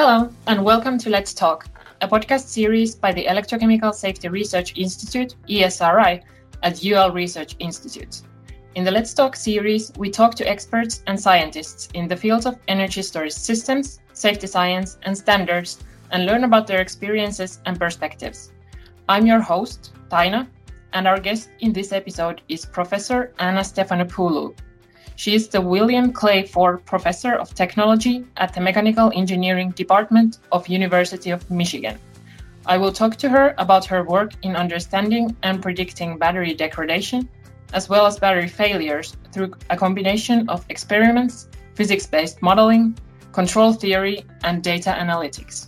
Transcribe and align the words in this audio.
Hello, 0.00 0.30
and 0.46 0.64
welcome 0.64 0.96
to 0.96 1.10
Let's 1.10 1.34
Talk, 1.34 1.66
a 2.02 2.06
podcast 2.06 2.46
series 2.46 2.94
by 2.94 3.10
the 3.10 3.24
Electrochemical 3.24 3.92
Safety 3.92 4.28
Research 4.28 4.78
Institute, 4.78 5.34
ESRI, 5.48 6.22
at 6.62 6.84
UL 6.84 7.10
Research 7.10 7.56
Institute. 7.58 8.22
In 8.76 8.84
the 8.84 8.92
Let's 8.92 9.12
Talk 9.12 9.34
series, 9.34 9.90
we 9.98 10.08
talk 10.08 10.36
to 10.36 10.48
experts 10.48 11.02
and 11.08 11.18
scientists 11.18 11.88
in 11.94 12.06
the 12.06 12.16
fields 12.16 12.46
of 12.46 12.60
energy 12.68 13.02
storage 13.02 13.32
systems, 13.32 13.98
safety 14.12 14.46
science, 14.46 14.98
and 15.02 15.18
standards, 15.18 15.82
and 16.12 16.26
learn 16.26 16.44
about 16.44 16.68
their 16.68 16.80
experiences 16.80 17.58
and 17.66 17.76
perspectives. 17.76 18.52
I'm 19.08 19.26
your 19.26 19.40
host, 19.40 19.94
Taina, 20.12 20.46
and 20.92 21.08
our 21.08 21.18
guest 21.18 21.48
in 21.58 21.72
this 21.72 21.90
episode 21.90 22.40
is 22.48 22.64
Professor 22.64 23.32
Anna 23.40 23.62
Stefanopoulou. 23.62 24.54
She 25.18 25.34
is 25.34 25.48
the 25.48 25.60
William 25.60 26.12
Clay 26.12 26.46
Ford 26.46 26.84
Professor 26.84 27.34
of 27.34 27.52
Technology 27.52 28.24
at 28.36 28.54
the 28.54 28.60
Mechanical 28.60 29.10
Engineering 29.16 29.70
Department 29.72 30.38
of 30.52 30.68
University 30.68 31.30
of 31.30 31.50
Michigan. 31.50 31.98
I 32.66 32.78
will 32.78 32.92
talk 32.92 33.16
to 33.16 33.28
her 33.28 33.52
about 33.58 33.84
her 33.86 34.04
work 34.04 34.30
in 34.44 34.54
understanding 34.54 35.34
and 35.42 35.60
predicting 35.60 36.18
battery 36.18 36.54
degradation, 36.54 37.28
as 37.72 37.88
well 37.88 38.06
as 38.06 38.20
battery 38.20 38.46
failures 38.46 39.16
through 39.32 39.54
a 39.70 39.76
combination 39.76 40.48
of 40.48 40.64
experiments, 40.68 41.48
physics-based 41.74 42.40
modeling, 42.40 42.96
control 43.32 43.72
theory, 43.72 44.24
and 44.44 44.62
data 44.62 44.90
analytics. 44.90 45.66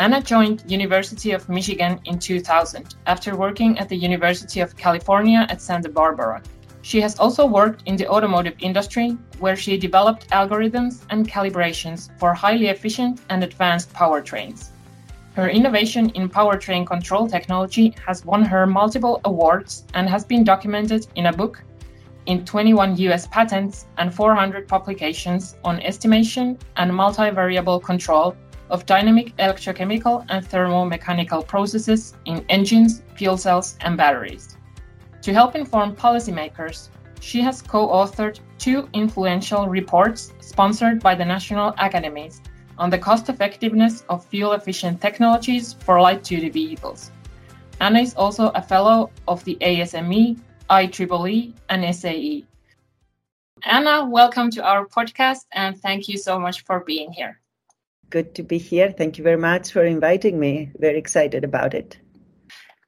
Anna 0.00 0.20
joined 0.20 0.64
University 0.66 1.30
of 1.30 1.48
Michigan 1.48 2.00
in 2.06 2.18
2000 2.18 2.96
after 3.06 3.36
working 3.36 3.78
at 3.78 3.88
the 3.88 3.96
University 3.96 4.58
of 4.58 4.76
California 4.76 5.46
at 5.48 5.62
Santa 5.62 5.88
Barbara. 5.88 6.42
She 6.82 7.00
has 7.00 7.18
also 7.18 7.46
worked 7.46 7.84
in 7.86 7.96
the 7.96 8.08
automotive 8.08 8.56
industry, 8.58 9.16
where 9.38 9.54
she 9.54 9.78
developed 9.78 10.28
algorithms 10.30 11.02
and 11.10 11.28
calibrations 11.28 12.10
for 12.18 12.34
highly 12.34 12.66
efficient 12.66 13.20
and 13.30 13.44
advanced 13.44 13.92
powertrains. 13.92 14.70
Her 15.34 15.48
innovation 15.48 16.10
in 16.10 16.28
powertrain 16.28 16.84
control 16.84 17.28
technology 17.28 17.94
has 18.04 18.24
won 18.24 18.44
her 18.44 18.66
multiple 18.66 19.20
awards 19.24 19.84
and 19.94 20.08
has 20.08 20.24
been 20.24 20.42
documented 20.44 21.06
in 21.14 21.26
a 21.26 21.32
book, 21.32 21.62
in 22.26 22.44
21 22.44 22.96
US 22.96 23.28
patents, 23.28 23.86
and 23.96 24.12
400 24.12 24.66
publications 24.66 25.56
on 25.64 25.80
estimation 25.80 26.58
and 26.76 26.90
multivariable 26.90 27.82
control 27.82 28.36
of 28.70 28.86
dynamic 28.86 29.36
electrochemical 29.36 30.26
and 30.28 30.44
thermomechanical 30.46 31.46
processes 31.46 32.14
in 32.24 32.44
engines, 32.48 33.02
fuel 33.14 33.36
cells, 33.36 33.76
and 33.82 33.96
batteries. 33.96 34.56
To 35.22 35.32
help 35.32 35.54
inform 35.54 35.94
policymakers, 35.94 36.88
she 37.20 37.40
has 37.42 37.62
co 37.62 37.88
authored 37.88 38.40
two 38.58 38.88
influential 38.92 39.68
reports 39.68 40.32
sponsored 40.40 41.00
by 41.00 41.14
the 41.14 41.24
national 41.24 41.74
academies 41.78 42.40
on 42.76 42.90
the 42.90 42.98
cost 42.98 43.28
effectiveness 43.28 44.04
of 44.08 44.24
fuel 44.26 44.52
efficient 44.52 45.00
technologies 45.00 45.74
for 45.74 46.00
light 46.00 46.24
duty 46.24 46.48
vehicles. 46.48 47.12
Anna 47.80 48.00
is 48.00 48.14
also 48.14 48.48
a 48.50 48.62
fellow 48.62 49.10
of 49.28 49.44
the 49.44 49.56
ASME, 49.60 50.40
IEEE, 50.68 51.52
and 51.68 51.94
SAE. 51.94 52.44
Anna, 53.64 54.04
welcome 54.04 54.50
to 54.50 54.64
our 54.64 54.86
podcast 54.86 55.46
and 55.52 55.80
thank 55.80 56.08
you 56.08 56.18
so 56.18 56.38
much 56.38 56.64
for 56.64 56.80
being 56.80 57.12
here 57.12 57.38
good 58.12 58.34
to 58.34 58.42
be 58.42 58.58
here. 58.58 58.92
Thank 58.92 59.16
you 59.16 59.24
very 59.24 59.38
much 59.38 59.72
for 59.72 59.84
inviting 59.84 60.38
me. 60.38 60.70
Very 60.78 60.98
excited 60.98 61.44
about 61.44 61.72
it. 61.72 61.96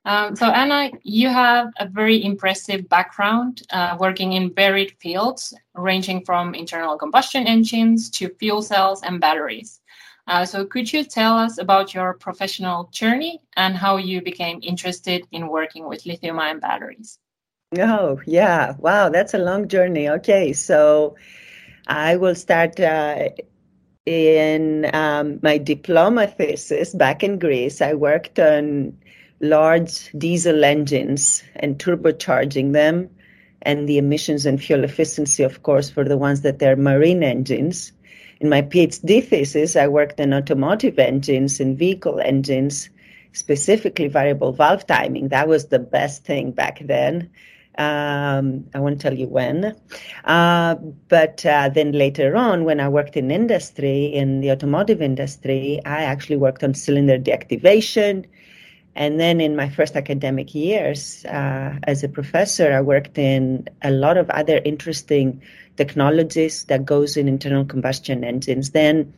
Um, 0.06 0.36
so, 0.36 0.46
Anna, 0.46 0.90
you 1.02 1.28
have 1.28 1.72
a 1.78 1.88
very 1.88 2.22
impressive 2.22 2.88
background 2.88 3.62
uh, 3.70 3.96
working 3.98 4.34
in 4.34 4.52
varied 4.52 4.92
fields, 5.00 5.54
ranging 5.74 6.24
from 6.24 6.54
internal 6.54 6.98
combustion 6.98 7.46
engines 7.46 8.10
to 8.10 8.28
fuel 8.38 8.60
cells 8.60 9.02
and 9.02 9.18
batteries. 9.18 9.80
Uh, 10.26 10.44
so, 10.44 10.64
could 10.64 10.92
you 10.92 11.04
tell 11.04 11.38
us 11.38 11.58
about 11.58 11.94
your 11.94 12.14
professional 12.14 12.88
journey 12.92 13.40
and 13.56 13.76
how 13.76 13.96
you 13.96 14.20
became 14.20 14.60
interested 14.62 15.26
in 15.32 15.48
working 15.48 15.88
with 15.88 16.04
lithium 16.04 16.38
ion 16.38 16.60
batteries? 16.60 17.18
Oh, 17.78 18.20
yeah. 18.26 18.74
Wow, 18.78 19.08
that's 19.08 19.34
a 19.34 19.38
long 19.38 19.68
journey. 19.68 20.08
Okay, 20.08 20.52
so 20.52 21.16
I 21.86 22.16
will 22.16 22.34
start 22.34 22.78
uh, 22.78 23.30
in 24.06 24.90
um, 24.94 25.38
my 25.42 25.58
diploma 25.58 26.26
thesis 26.26 26.94
back 26.94 27.22
in 27.22 27.38
Greece, 27.38 27.80
I 27.80 27.94
worked 27.94 28.38
on 28.38 28.96
large 29.44 30.10
diesel 30.18 30.64
engines 30.64 31.44
and 31.56 31.78
turbocharging 31.78 32.72
them, 32.72 33.08
and 33.62 33.88
the 33.88 33.98
emissions 33.98 34.46
and 34.46 34.62
fuel 34.62 34.84
efficiency, 34.84 35.42
of 35.42 35.62
course, 35.62 35.88
for 35.90 36.04
the 36.04 36.18
ones 36.18 36.40
that 36.42 36.62
are 36.62 36.76
marine 36.76 37.22
engines. 37.22 37.92
In 38.40 38.48
my 38.48 38.62
PhD 38.62 39.24
thesis, 39.24 39.76
I 39.76 39.86
worked 39.88 40.20
on 40.20 40.34
automotive 40.34 40.98
engines 40.98 41.60
and 41.60 41.78
vehicle 41.78 42.20
engines, 42.20 42.90
specifically 43.32 44.08
variable 44.08 44.52
valve 44.52 44.86
timing. 44.86 45.28
That 45.28 45.48
was 45.48 45.68
the 45.68 45.78
best 45.78 46.24
thing 46.24 46.50
back 46.52 46.80
then. 46.80 47.30
Um, 47.76 48.66
I 48.74 48.78
won't 48.78 49.00
tell 49.00 49.14
you 49.14 49.26
when. 49.26 49.74
Uh, 50.24 50.74
but 51.08 51.44
uh, 51.44 51.68
then 51.70 51.92
later 51.92 52.36
on, 52.36 52.64
when 52.64 52.80
I 52.80 52.88
worked 52.88 53.16
in 53.16 53.30
industry, 53.30 54.06
in 54.06 54.40
the 54.40 54.52
automotive 54.52 55.02
industry, 55.02 55.80
I 55.84 56.02
actually 56.02 56.36
worked 56.36 56.62
on 56.62 56.74
cylinder 56.74 57.18
deactivation. 57.18 58.26
And 58.96 59.18
then 59.18 59.40
in 59.40 59.56
my 59.56 59.68
first 59.68 59.96
academic 59.96 60.54
years 60.54 61.24
uh, 61.24 61.78
as 61.84 62.04
a 62.04 62.08
professor, 62.08 62.72
I 62.72 62.80
worked 62.80 63.18
in 63.18 63.68
a 63.82 63.90
lot 63.90 64.16
of 64.16 64.30
other 64.30 64.60
interesting 64.64 65.42
technologies 65.76 66.64
that 66.64 66.84
goes 66.84 67.16
in 67.16 67.26
internal 67.26 67.64
combustion 67.64 68.22
engines. 68.22 68.70
Then, 68.70 69.12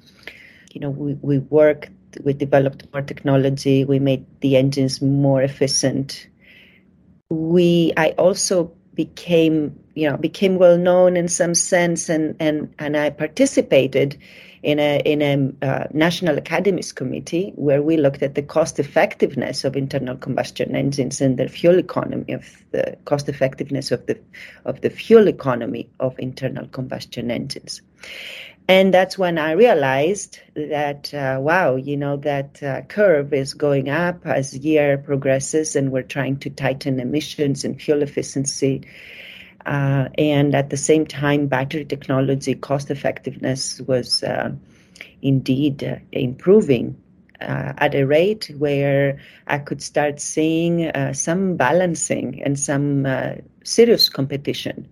you 0.72 0.80
know, 0.80 0.90
we, 0.90 1.14
we 1.20 1.38
worked, 1.40 1.90
we 2.24 2.32
developed 2.32 2.86
more 2.92 3.02
technology, 3.02 3.84
we 3.84 3.98
made 3.98 4.24
the 4.40 4.56
engines 4.56 5.02
more 5.02 5.42
efficient 5.42 6.26
we 7.28 7.92
I 7.96 8.10
also 8.10 8.72
became 8.94 9.78
you 9.94 10.08
know 10.08 10.16
became 10.16 10.56
well 10.56 10.78
known 10.78 11.16
in 11.16 11.28
some 11.28 11.54
sense 11.54 12.08
and 12.08 12.36
and 12.40 12.72
and 12.78 12.96
I 12.96 13.10
participated 13.10 14.16
in 14.66 14.80
a 14.80 15.00
in 15.04 15.22
a 15.22 15.64
uh, 15.64 15.86
national 15.92 16.36
academies 16.36 16.92
committee 16.92 17.52
where 17.54 17.82
we 17.82 17.96
looked 17.96 18.20
at 18.20 18.34
the 18.34 18.42
cost 18.42 18.80
effectiveness 18.80 19.64
of 19.64 19.76
internal 19.76 20.16
combustion 20.16 20.74
engines 20.74 21.20
and 21.20 21.38
the 21.38 21.48
fuel 21.48 21.78
economy 21.78 22.32
of 22.32 22.44
the 22.72 22.98
cost 23.04 23.28
effectiveness 23.28 23.92
of 23.92 24.04
the 24.06 24.18
of 24.64 24.80
the 24.80 24.90
fuel 24.90 25.28
economy 25.28 25.88
of 26.00 26.18
internal 26.18 26.66
combustion 26.66 27.30
engines 27.30 27.80
and 28.68 28.92
that's 28.92 29.16
when 29.16 29.38
I 29.38 29.52
realized 29.52 30.40
that 30.56 31.14
uh, 31.14 31.38
wow, 31.40 31.76
you 31.76 31.96
know 31.96 32.16
that 32.16 32.60
uh, 32.60 32.82
curve 32.82 33.32
is 33.32 33.54
going 33.54 33.88
up 33.88 34.26
as 34.26 34.58
year 34.58 34.98
progresses, 34.98 35.76
and 35.76 35.92
we're 35.92 36.02
trying 36.02 36.38
to 36.38 36.50
tighten 36.50 36.98
emissions 36.98 37.64
and 37.64 37.80
fuel 37.80 38.02
efficiency. 38.02 38.82
Uh, 39.66 40.08
and 40.16 40.54
at 40.54 40.70
the 40.70 40.76
same 40.76 41.04
time, 41.04 41.48
battery 41.48 41.84
technology 41.84 42.54
cost 42.54 42.90
effectiveness 42.90 43.80
was 43.82 44.22
uh, 44.22 44.52
indeed 45.22 45.82
uh, 45.82 45.96
improving 46.12 46.96
uh, 47.40 47.72
at 47.78 47.94
a 47.94 48.04
rate 48.04 48.50
where 48.58 49.18
I 49.48 49.58
could 49.58 49.82
start 49.82 50.20
seeing 50.20 50.90
some 51.12 51.56
balancing 51.56 52.42
and 52.42 52.58
some 52.58 53.06
serious 53.64 54.08
competition. 54.08 54.88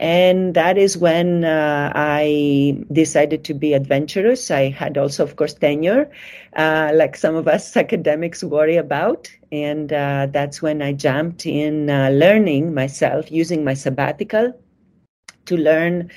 And 0.00 0.54
that 0.54 0.78
is 0.78 0.98
when 0.98 1.44
uh, 1.44 1.92
I 1.94 2.76
decided 2.90 3.44
to 3.44 3.54
be 3.54 3.74
adventurous. 3.74 4.50
I 4.50 4.70
had 4.70 4.98
also, 4.98 5.22
of 5.22 5.36
course, 5.36 5.54
tenure, 5.54 6.10
uh, 6.56 6.90
like 6.94 7.16
some 7.16 7.36
of 7.36 7.46
us 7.46 7.76
academics 7.76 8.42
worry 8.42 8.76
about. 8.76 9.30
And 9.52 9.92
uh, 9.92 10.28
that's 10.32 10.62
when 10.62 10.82
I 10.82 10.94
jumped 10.94 11.46
in 11.46 11.90
uh, 11.90 12.10
learning 12.10 12.74
myself, 12.74 13.30
using 13.30 13.64
my 13.64 13.74
sabbatical 13.74 14.54
to 15.46 15.56
learn 15.56 16.10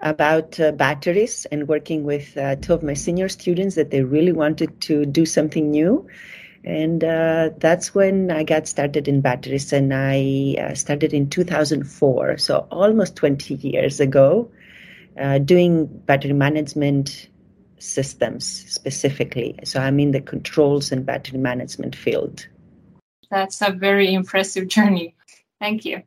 about 0.00 0.60
uh, 0.60 0.72
batteries 0.72 1.46
and 1.50 1.68
working 1.68 2.04
with 2.04 2.36
uh, 2.36 2.56
two 2.56 2.74
of 2.74 2.82
my 2.82 2.94
senior 2.94 3.28
students 3.28 3.74
that 3.76 3.90
they 3.90 4.02
really 4.02 4.32
wanted 4.32 4.80
to 4.82 5.06
do 5.06 5.24
something 5.26 5.70
new 5.70 6.06
and 6.64 7.02
uh, 7.02 7.50
that's 7.58 7.94
when 7.94 8.30
I 8.30 8.44
got 8.44 8.68
started 8.68 9.08
in 9.08 9.20
batteries, 9.20 9.72
and 9.72 9.94
I 9.94 10.56
uh, 10.60 10.74
started 10.74 11.12
in 11.14 11.30
2004, 11.30 12.38
so 12.38 12.66
almost 12.70 13.16
20 13.16 13.54
years 13.54 14.00
ago, 14.00 14.50
uh, 15.18 15.38
doing 15.38 15.86
battery 15.86 16.32
management 16.32 17.28
systems 17.78 18.46
specifically. 18.46 19.58
So 19.64 19.80
I'm 19.80 19.98
in 19.98 20.10
the 20.10 20.20
controls 20.20 20.92
and 20.92 21.04
battery 21.04 21.38
management 21.38 21.96
field. 21.96 22.46
That's 23.30 23.62
a 23.62 23.70
very 23.70 24.12
impressive 24.12 24.68
journey. 24.68 25.14
Thank 25.60 25.84
you. 25.84 26.02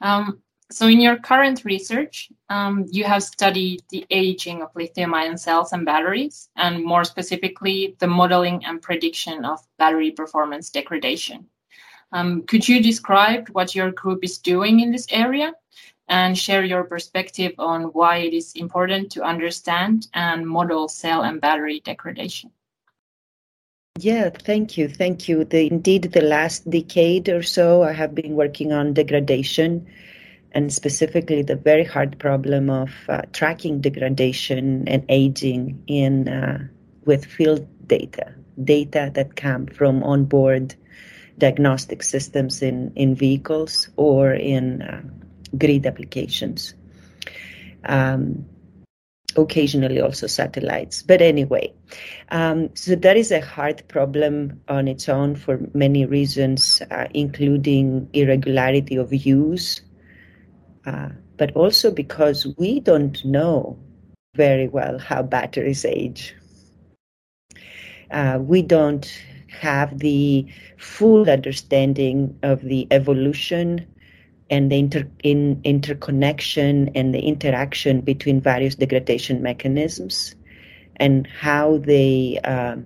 Um, 0.00 0.42
so, 0.70 0.86
in 0.86 1.00
your 1.00 1.16
current 1.16 1.64
research, 1.64 2.30
um, 2.50 2.86
you 2.90 3.04
have 3.04 3.22
studied 3.22 3.82
the 3.88 4.04
aging 4.10 4.62
of 4.62 4.68
lithium 4.74 5.14
ion 5.14 5.38
cells 5.38 5.72
and 5.72 5.86
batteries, 5.86 6.50
and 6.56 6.84
more 6.84 7.04
specifically, 7.04 7.96
the 8.00 8.06
modeling 8.06 8.64
and 8.66 8.82
prediction 8.82 9.44
of 9.44 9.60
battery 9.78 10.10
performance 10.10 10.68
degradation. 10.68 11.46
Um, 12.12 12.42
could 12.42 12.68
you 12.68 12.82
describe 12.82 13.48
what 13.48 13.74
your 13.74 13.92
group 13.92 14.22
is 14.22 14.38
doing 14.38 14.80
in 14.80 14.92
this 14.92 15.06
area? 15.10 15.54
and 16.08 16.38
share 16.38 16.64
your 16.64 16.84
perspective 16.84 17.52
on 17.58 17.82
why 17.92 18.16
it 18.16 18.32
is 18.32 18.52
important 18.54 19.12
to 19.12 19.22
understand 19.22 20.08
and 20.14 20.46
model 20.46 20.88
cell 20.88 21.22
and 21.22 21.40
battery 21.40 21.80
degradation. 21.80 22.50
Yeah, 23.98 24.30
thank 24.30 24.78
you. 24.78 24.88
Thank 24.88 25.28
you. 25.28 25.44
The, 25.44 25.66
indeed, 25.66 26.04
the 26.04 26.22
last 26.22 26.68
decade 26.70 27.28
or 27.28 27.42
so, 27.42 27.82
I 27.82 27.92
have 27.92 28.14
been 28.14 28.36
working 28.36 28.72
on 28.72 28.94
degradation 28.94 29.86
and 30.58 30.72
specifically 30.72 31.42
the 31.42 31.54
very 31.54 31.84
hard 31.84 32.18
problem 32.18 32.68
of 32.68 32.90
uh, 33.08 33.22
tracking 33.32 33.80
degradation 33.80 34.88
and 34.88 35.04
aging 35.08 35.80
in 35.86 36.26
uh, 36.26 36.58
with 37.04 37.24
field 37.24 37.64
data, 37.86 38.34
data 38.64 39.08
that 39.14 39.36
come 39.36 39.68
from 39.68 40.02
onboard 40.02 40.74
diagnostic 41.38 42.02
systems 42.02 42.60
in, 42.60 42.92
in 42.96 43.14
vehicles 43.14 43.88
or 43.94 44.32
in 44.32 44.82
uh, 44.82 45.00
grid 45.56 45.86
applications. 45.86 46.74
Um, 47.84 48.44
occasionally 49.36 50.00
also 50.00 50.26
satellites. 50.26 51.02
But 51.02 51.22
anyway, 51.22 51.72
um, 52.32 52.70
so 52.74 52.96
that 52.96 53.16
is 53.16 53.30
a 53.30 53.40
hard 53.40 53.86
problem 53.86 54.60
on 54.66 54.88
its 54.88 55.08
own 55.08 55.36
for 55.36 55.60
many 55.72 56.04
reasons, 56.04 56.82
uh, 56.90 57.06
including 57.14 58.08
irregularity 58.12 58.96
of 58.96 59.14
use, 59.14 59.82
uh, 60.88 61.08
but 61.36 61.54
also 61.54 61.90
because 61.90 62.46
we 62.56 62.80
don't 62.80 63.22
know 63.24 63.76
very 64.34 64.68
well 64.68 64.98
how 64.98 65.22
batteries 65.22 65.84
age. 65.84 66.34
Uh, 68.10 68.38
we 68.40 68.62
don't 68.62 69.06
have 69.48 69.98
the 69.98 70.46
full 70.78 71.28
understanding 71.28 72.38
of 72.42 72.62
the 72.62 72.86
evolution 72.90 73.86
and 74.50 74.72
the 74.72 74.78
inter- 74.78 75.10
in 75.22 75.60
interconnection 75.64 76.90
and 76.94 77.14
the 77.14 77.20
interaction 77.20 78.00
between 78.00 78.40
various 78.40 78.74
degradation 78.74 79.42
mechanisms 79.42 80.34
and 80.96 81.26
how 81.26 81.78
they 81.78 82.40
uh, 82.44 82.76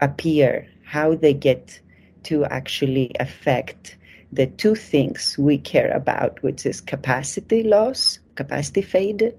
appear, 0.00 0.66
how 0.84 1.14
they 1.14 1.32
get 1.32 1.80
to 2.24 2.44
actually 2.46 3.12
affect 3.20 3.96
the 4.32 4.46
two 4.46 4.74
things 4.74 5.36
we 5.38 5.58
care 5.58 5.90
about, 5.92 6.42
which 6.42 6.66
is 6.66 6.80
capacity 6.80 7.62
loss, 7.62 8.18
capacity 8.34 8.82
fade, 8.82 9.34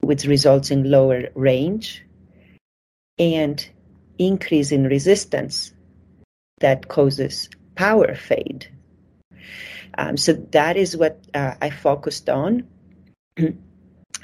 which 0.00 0.24
results 0.24 0.70
in 0.70 0.90
lower 0.90 1.28
range, 1.34 2.04
and 3.18 3.68
increase 4.18 4.72
in 4.72 4.84
resistance 4.84 5.72
that 6.60 6.88
causes 6.88 7.48
power 7.74 8.14
fade. 8.14 8.68
Um, 9.98 10.16
so 10.16 10.32
that 10.32 10.76
is 10.76 10.96
what 10.96 11.20
uh, 11.34 11.54
I 11.60 11.70
focused 11.70 12.28
on. 12.28 12.66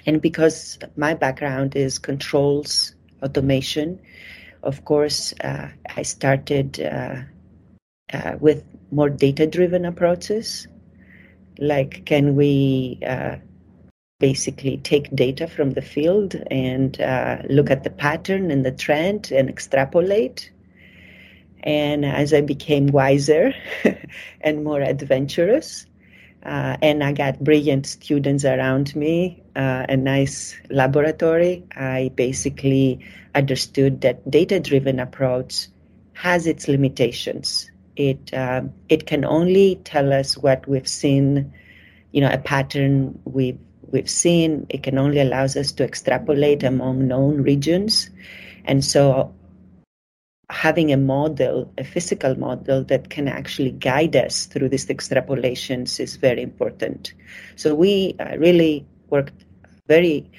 and 0.07 0.23
because 0.23 0.79
my 0.97 1.15
background 1.15 1.77
is 1.77 1.99
controls, 1.99 2.95
automation, 3.23 4.01
of 4.63 4.85
course, 4.85 5.35
uh, 5.45 5.69
I 5.97 6.03
started 6.03 6.81
uh, 6.81 7.23
uh 8.13 8.37
with 8.41 8.65
more 8.91 9.11
data 9.11 9.47
driven 9.47 9.85
approaches. 9.85 10.67
Like, 11.59 12.05
can 12.07 12.37
we 12.37 12.99
uh, 13.05 13.37
basically 14.19 14.79
take 14.79 15.15
data 15.15 15.47
from 15.47 15.71
the 15.71 15.83
field 15.83 16.35
and 16.51 17.01
uh, 17.01 17.39
look 17.49 17.71
at 17.71 17.85
the 17.85 17.91
pattern 17.91 18.51
and 18.51 18.67
the 18.67 18.73
trend 18.73 19.31
and 19.31 19.49
extrapolate. 19.49 20.51
And 21.63 22.05
as 22.05 22.35
I 22.35 22.41
became 22.41 22.89
wiser 22.89 23.53
and 24.41 24.65
more 24.65 24.81
adventurous, 24.81 25.87
uh, 26.45 26.77
and 26.83 27.03
I 27.05 27.13
got 27.13 27.43
brilliant 27.43 27.87
students 27.87 28.45
around 28.45 28.95
me, 28.97 29.43
uh, 29.55 29.87
a 29.89 29.97
nice 29.97 30.57
laboratory, 30.71 31.65
I 31.77 32.11
basically 32.15 33.01
understood 33.35 34.01
that 34.01 34.29
data 34.31 34.59
driven 34.59 34.99
approach 34.99 35.69
has 36.15 36.47
its 36.47 36.67
limitations. 36.69 37.71
It, 37.99 38.33
um, 38.33 38.73
it 38.89 39.07
can 39.07 39.25
only 39.25 39.77
tell 39.85 40.13
us 40.13 40.39
what 40.39 40.67
we've 40.67 40.89
seen, 40.89 41.53
you 42.13 42.23
know, 42.23 42.31
a 42.33 42.39
pattern 42.39 43.19
we've 43.25 43.59
we've 43.91 44.11
seen, 44.11 44.67
it 44.69 44.83
can 44.83 44.99
only 44.99 45.21
allows 45.21 45.57
us 45.57 45.73
to 45.73 45.85
extrapolate 45.85 46.63
among 46.63 47.09
known 47.09 47.43
regions. 47.43 48.11
And 48.65 48.85
so 48.85 49.35
having 50.51 50.93
a 50.93 50.97
model, 50.97 51.73
a 51.79 51.85
physical 51.85 52.39
model 52.39 52.85
that 52.85 53.11
can 53.11 53.29
actually 53.29 53.73
guide 53.73 54.17
us 54.17 54.47
through 54.47 54.69
these 54.69 54.87
extrapolations 54.87 56.01
is 56.01 56.17
very 56.17 56.43
important. 56.43 57.15
So 57.57 57.75
we 57.75 58.15
uh, 58.21 58.37
really 58.37 58.87
worked 59.11 59.45
very 59.87 60.31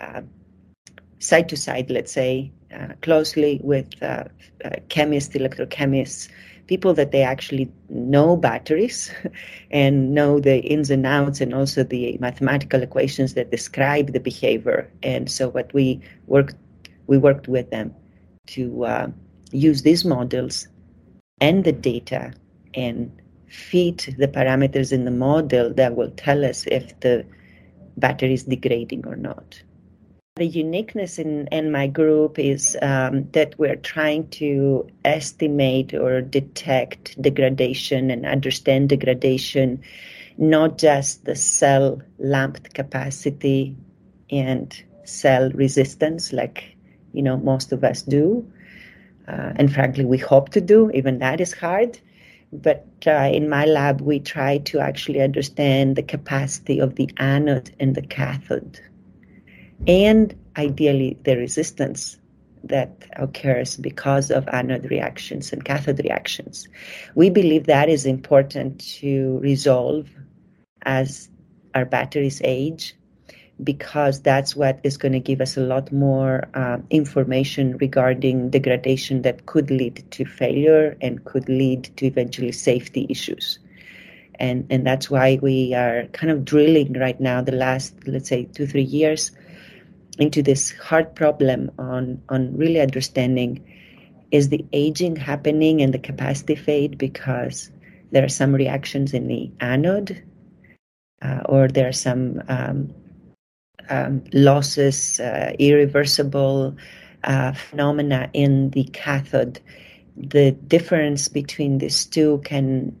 uh, 0.00 0.22
side 1.18 1.48
to 1.48 1.56
side, 1.56 1.90
let's 1.90 2.12
say, 2.12 2.52
uh, 2.74 2.88
closely 3.00 3.60
with 3.62 3.86
uh, 4.02 4.24
uh, 4.64 4.70
chemists, 4.88 5.34
electrochemists, 5.34 6.28
people 6.68 6.94
that 6.94 7.10
they 7.10 7.22
actually 7.22 7.70
know 7.88 8.36
batteries 8.36 9.10
and 9.70 10.14
know 10.14 10.38
the 10.38 10.60
ins 10.60 10.90
and 10.90 11.06
outs 11.06 11.40
and 11.40 11.54
also 11.54 11.82
the 11.82 12.16
mathematical 12.20 12.82
equations 12.82 13.34
that 13.34 13.50
describe 13.50 14.12
the 14.12 14.20
behavior. 14.20 14.88
And 15.02 15.30
so 15.30 15.48
what 15.48 15.72
we 15.74 16.00
worked, 16.26 16.54
we 17.06 17.18
worked 17.18 17.48
with 17.48 17.70
them 17.70 17.94
to 18.48 18.84
uh, 18.84 19.08
use 19.50 19.82
these 19.82 20.04
models 20.04 20.68
and 21.40 21.64
the 21.64 21.72
data 21.72 22.32
and 22.74 23.10
feed 23.48 23.98
the 24.18 24.28
parameters 24.28 24.92
in 24.92 25.04
the 25.04 25.10
model 25.10 25.72
that 25.74 25.96
will 25.96 26.10
tell 26.10 26.44
us 26.44 26.66
if 26.66 26.98
the 27.00 27.24
battery 27.96 28.34
is 28.34 28.44
degrading 28.44 29.06
or 29.06 29.16
not. 29.16 29.62
The 30.38 30.46
uniqueness 30.46 31.18
in, 31.18 31.48
in 31.48 31.72
my 31.72 31.88
group 31.88 32.38
is 32.38 32.76
um, 32.80 33.28
that 33.32 33.58
we're 33.58 33.74
trying 33.74 34.28
to 34.28 34.88
estimate 35.04 35.92
or 35.92 36.20
detect 36.20 37.20
degradation 37.20 38.08
and 38.08 38.24
understand 38.24 38.88
degradation, 38.88 39.82
not 40.36 40.78
just 40.78 41.24
the 41.24 41.34
cell 41.34 42.00
lumped 42.20 42.72
capacity 42.74 43.76
and 44.30 44.80
cell 45.02 45.50
resistance, 45.50 46.32
like 46.32 46.76
you 47.12 47.22
know 47.22 47.36
most 47.38 47.72
of 47.72 47.82
us 47.82 48.02
do, 48.02 48.48
uh, 49.26 49.54
and 49.56 49.74
frankly 49.74 50.04
we 50.04 50.18
hope 50.18 50.50
to 50.50 50.60
do. 50.60 50.88
Even 50.94 51.18
that 51.18 51.40
is 51.40 51.52
hard. 51.52 51.98
But 52.52 52.86
uh, 53.08 53.28
in 53.32 53.48
my 53.48 53.64
lab, 53.64 54.02
we 54.02 54.20
try 54.20 54.58
to 54.58 54.78
actually 54.78 55.20
understand 55.20 55.96
the 55.96 56.02
capacity 56.04 56.78
of 56.78 56.94
the 56.94 57.10
anode 57.18 57.74
and 57.80 57.96
the 57.96 58.02
cathode 58.02 58.80
and 59.86 60.34
ideally 60.56 61.16
the 61.24 61.36
resistance 61.36 62.18
that 62.64 63.06
occurs 63.16 63.76
because 63.76 64.30
of 64.30 64.48
anode 64.48 64.90
reactions 64.90 65.52
and 65.52 65.64
cathode 65.64 66.00
reactions. 66.00 66.68
We 67.14 67.30
believe 67.30 67.66
that 67.66 67.88
is 67.88 68.04
important 68.04 68.80
to 69.00 69.38
resolve 69.38 70.08
as 70.82 71.28
our 71.74 71.84
batteries 71.84 72.40
age 72.44 72.94
because 73.62 74.20
that's 74.20 74.54
what 74.54 74.78
is 74.82 74.96
going 74.96 75.12
to 75.12 75.20
give 75.20 75.40
us 75.40 75.56
a 75.56 75.60
lot 75.60 75.90
more 75.92 76.48
uh, 76.54 76.78
information 76.90 77.76
regarding 77.78 78.50
degradation 78.50 79.22
that 79.22 79.46
could 79.46 79.70
lead 79.70 80.04
to 80.10 80.24
failure 80.24 80.96
and 81.00 81.24
could 81.24 81.48
lead 81.48 81.84
to 81.96 82.06
eventually 82.06 82.52
safety 82.52 83.06
issues. 83.08 83.58
And, 84.38 84.66
and 84.70 84.86
that's 84.86 85.10
why 85.10 85.38
we 85.42 85.74
are 85.74 86.04
kind 86.12 86.30
of 86.30 86.44
drilling 86.44 86.92
right 86.94 87.20
now 87.20 87.42
the 87.42 87.52
last, 87.52 87.94
let's 88.06 88.28
say, 88.28 88.44
two, 88.44 88.66
three 88.66 88.82
years 88.82 89.32
into 90.18 90.42
this 90.42 90.72
hard 90.72 91.14
problem 91.14 91.70
on 91.78 92.20
on 92.28 92.56
really 92.56 92.80
understanding 92.80 93.64
is 94.30 94.48
the 94.48 94.64
aging 94.72 95.16
happening 95.16 95.80
and 95.80 95.94
the 95.94 95.98
capacity 95.98 96.54
fade 96.54 96.98
because 96.98 97.70
there 98.10 98.24
are 98.24 98.28
some 98.28 98.54
reactions 98.54 99.14
in 99.14 99.26
the 99.26 99.50
anode 99.60 100.22
uh, 101.22 101.40
or 101.46 101.68
there 101.68 101.88
are 101.88 101.92
some 101.92 102.42
um, 102.48 102.92
um, 103.88 104.22
losses, 104.32 105.20
uh, 105.20 105.52
irreversible 105.58 106.76
uh, 107.24 107.52
phenomena 107.52 108.30
in 108.32 108.70
the 108.70 108.84
cathode. 108.92 109.60
The 110.16 110.52
difference 110.52 111.28
between 111.28 111.78
these 111.78 112.04
two 112.06 112.40
can 112.44 112.96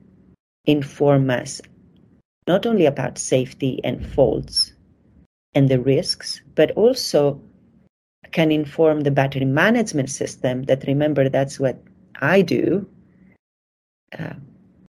inform 0.66 1.30
us 1.30 1.60
not 2.46 2.66
only 2.66 2.86
about 2.86 3.18
safety 3.18 3.80
and 3.84 4.04
faults, 4.06 4.72
and 5.58 5.68
the 5.68 5.80
risks, 5.80 6.40
but 6.54 6.70
also 6.72 7.40
can 8.30 8.52
inform 8.52 9.00
the 9.00 9.10
battery 9.10 9.44
management 9.44 10.08
system 10.08 10.62
that 10.64 10.86
remember 10.86 11.28
that's 11.28 11.58
what 11.58 11.82
I 12.20 12.42
do. 12.42 12.86
Uh, 14.16 14.34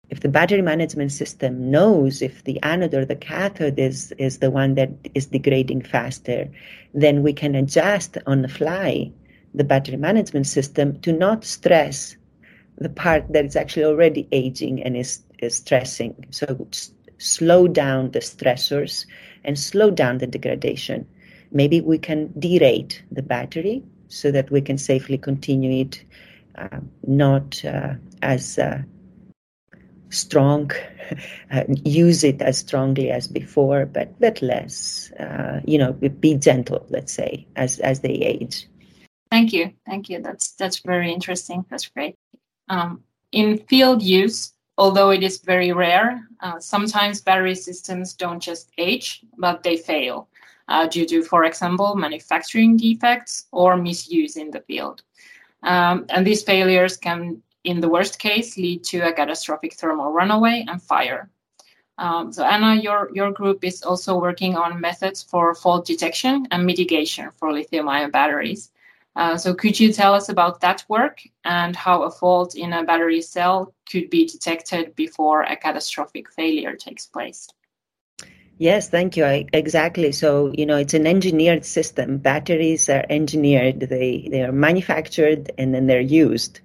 if 0.09 0.21
the 0.21 0.29
battery 0.29 0.63
management 0.63 1.13
system 1.13 1.71
knows 1.71 2.23
if 2.23 2.45
the 2.45 2.63
anode 2.63 2.95
or 2.95 3.05
the 3.05 3.17
cathode 3.17 3.79
is, 3.79 4.13
is 4.13 4.39
the 4.39 4.51
one 4.51 4.75
that 4.77 4.91
is 5.15 5.27
degrading 5.27 5.83
faster, 5.83 6.49
then 6.95 7.23
we 7.23 7.33
can 7.33 7.55
adjust 7.55 8.17
on 8.27 8.43
the 8.43 8.49
fly 8.49 9.13
the 9.55 9.65
battery 9.65 9.97
management 9.97 10.47
system 10.47 10.99
to 11.01 11.13
not 11.13 11.45
stress 11.45 12.17
the 12.79 12.89
part 12.89 13.25
that 13.33 13.45
is 13.45 13.57
actually 13.57 13.85
already 13.85 14.27
aging 14.33 14.83
and 14.83 14.97
is, 14.97 15.23
is 15.39 15.57
stressing. 15.57 16.27
So 16.31 16.67
slow 17.25 17.67
down 17.67 18.11
the 18.11 18.21
stressors 18.21 19.07
and 19.45 19.59
slow 19.59 19.91
down 19.91 20.19
the 20.19 20.27
degradation. 20.27 21.07
Maybe 21.53 21.81
we 21.81 21.99
can 21.99 22.29
derate 22.39 23.01
the 23.11 23.23
battery 23.23 23.83
so 24.09 24.31
that 24.31 24.51
we 24.51 24.61
can 24.61 24.79
safely 24.79 25.19
continue 25.19 25.83
it, 25.83 26.05
uh, 26.57 26.81
not 27.07 27.65
uh, 27.65 27.95
as 28.23 28.59
uh, 28.59 28.83
strong, 30.11 30.71
uh, 31.51 31.65
use 31.85 32.25
it 32.25 32.43
as 32.43 32.59
strongly 32.59 33.11
as 33.11 33.27
before, 33.29 33.87
but 33.87 34.19
but 34.21 34.43
less. 34.43 35.11
Uh, 35.13 35.61
you 35.65 35.79
know, 35.79 35.93
be 35.93 36.35
gentle, 36.35 36.85
let's 36.91 37.13
say, 37.13 37.47
as 37.57 37.79
as 37.81 38.01
they 38.01 38.15
age. 38.15 38.69
Thank 39.31 39.53
you, 39.53 39.73
thank 39.87 40.09
you. 40.09 40.21
That's 40.21 40.53
that's 40.53 40.81
very 40.81 41.13
interesting. 41.13 41.65
That's 41.71 41.89
great. 41.89 42.17
Um, 42.69 43.03
in 43.33 43.59
field 43.59 44.03
use, 44.03 44.54
although 44.77 45.11
it 45.11 45.23
is 45.23 45.39
very 45.39 45.73
rare, 45.73 46.29
uh, 46.41 46.59
sometimes 46.59 47.21
battery 47.21 47.55
systems 47.55 48.15
don't 48.15 48.41
just 48.41 48.71
age, 48.79 49.23
but 49.39 49.63
they 49.63 49.77
fail 49.77 50.29
uh, 50.69 50.87
due 50.87 51.07
to, 51.07 51.23
for 51.23 51.45
example, 51.45 51.95
manufacturing 51.95 52.77
defects 52.77 53.47
or 53.53 53.77
misuse 53.77 54.37
in 54.37 54.51
the 54.51 54.61
field. 54.61 55.03
Um, 55.63 56.07
and 56.11 56.27
these 56.27 56.43
failures 56.43 56.97
can 56.97 57.43
in 57.65 57.81
the 57.81 57.89
worst 57.89 58.19
case, 58.19 58.57
lead 58.57 58.85
to 58.85 59.01
a 59.01 59.13
catastrophic 59.13 59.75
thermal 59.75 60.13
runaway 60.13 60.65
and 60.69 60.83
fire. 60.83 61.31
Um, 61.97 62.33
so 62.33 62.45
Anna, 62.45 62.75
your, 62.81 63.11
your 63.15 63.33
group 63.33 63.65
is 63.65 63.83
also 63.83 64.19
working 64.19 64.57
on 64.57 64.81
methods 64.81 65.23
for 65.23 65.55
fault 65.55 65.87
detection 65.87 66.47
and 66.51 66.67
mitigation 66.67 67.31
for 67.37 67.53
lithium-ion 67.53 68.11
batteries. 68.11 68.71
Uh, 69.17 69.37
so 69.37 69.55
could 69.55 69.79
you 69.79 69.93
tell 69.93 70.15
us 70.15 70.29
about 70.29 70.61
that 70.61 70.85
work 70.89 71.21
and 71.45 71.77
how 71.77 72.03
a 72.03 72.11
fault 72.11 72.55
in 72.55 72.73
a 72.73 72.85
battery 72.85 73.23
cell 73.23 73.73
could 73.91 74.11
be 74.11 74.27
detected 74.27 74.95
before 74.97 75.43
a 75.43 75.57
catastrophic 75.57 76.31
failure 76.33 76.75
takes 76.75 77.07
place? 77.07 77.49
Yes, 78.59 78.89
thank 78.89 79.17
you. 79.17 79.25
I, 79.25 79.47
exactly. 79.53 80.13
So, 80.13 80.53
you 80.57 80.67
know, 80.67 80.77
it's 80.77 80.95
an 80.95 81.07
engineered 81.07 81.65
system. 81.65 82.19
Batteries 82.19 82.89
are 82.89 83.05
engineered, 83.11 83.81
they, 83.81 84.29
they 84.31 84.43
are 84.43 84.53
manufactured 84.53 85.51
and 85.59 85.75
then 85.75 85.87
they're 85.87 86.01
used 86.01 86.61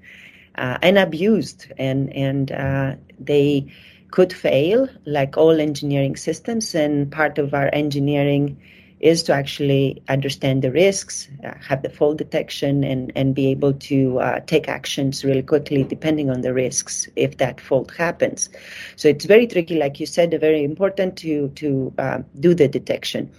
uh, 0.60 0.78
and 0.82 0.98
abused, 0.98 1.68
and 1.78 2.14
and 2.14 2.52
uh, 2.52 2.96
they 3.20 3.72
could 4.12 4.34
fail, 4.34 4.90
like 5.06 5.38
all 5.38 5.60
engineering 5.60 6.16
systems. 6.16 6.76
And 6.76 7.12
part 7.12 7.38
of 7.38 7.54
our 7.54 7.70
engineering 7.74 8.58
is 9.00 9.24
to 9.24 9.34
actually 9.34 10.02
understand 10.10 10.62
the 10.62 10.72
risks, 10.72 11.30
uh, 11.44 11.54
have 11.62 11.82
the 11.84 11.90
fault 11.90 12.18
detection, 12.18 12.84
and 12.84 13.12
and 13.16 13.36
be 13.36 13.48
able 13.48 13.74
to 13.74 14.20
uh, 14.20 14.40
take 14.42 14.68
actions 14.68 15.24
really 15.24 15.42
quickly 15.44 15.84
depending 15.84 16.30
on 16.30 16.42
the 16.42 16.54
risks 16.54 17.08
if 17.16 17.38
that 17.38 17.62
fault 17.62 17.92
happens. 17.96 18.50
So 18.96 19.08
it's 19.08 19.26
very 19.26 19.48
tricky, 19.48 19.78
like 19.78 20.00
you 20.00 20.06
said, 20.06 20.38
very 20.40 20.64
important 20.64 21.18
to 21.18 21.50
to 21.50 21.94
uh, 21.98 22.20
do 22.40 22.54
the 22.54 22.68
detection. 22.68 23.32